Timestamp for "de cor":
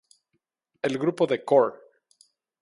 1.27-1.79